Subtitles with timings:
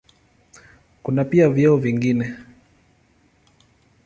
[1.03, 2.35] Kuna pia vyeo vingine.